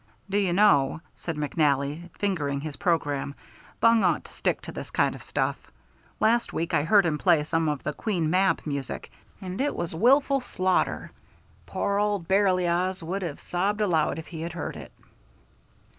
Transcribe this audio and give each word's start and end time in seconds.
"Do 0.31 0.39
you 0.39 0.51
know," 0.51 0.99
said 1.13 1.35
McNally, 1.35 2.09
fingering 2.17 2.59
his 2.61 2.75
programme, 2.77 3.35
"Bunge 3.79 4.03
ought 4.03 4.23
to 4.23 4.33
stick 4.33 4.59
to 4.63 4.71
this 4.71 4.89
kind 4.89 5.13
of 5.13 5.21
stuff. 5.21 5.71
Last 6.19 6.51
week 6.53 6.73
I 6.73 6.81
heard 6.81 7.05
him 7.05 7.19
play 7.19 7.43
some 7.43 7.69
of 7.69 7.83
the 7.83 7.93
Queen 7.93 8.27
Mab 8.31 8.63
music, 8.65 9.11
and 9.41 9.61
it 9.61 9.75
was 9.75 9.93
wilful 9.93 10.39
slaughter. 10.41 11.11
Poor 11.67 11.99
old 11.99 12.27
Berlioz 12.27 13.03
would 13.03 13.21
have 13.21 13.39
sobbed 13.39 13.79
aloud 13.81 14.17
if 14.17 14.25
he 14.25 14.41
had 14.41 14.53
heard 14.53 14.75
it." 14.75 14.91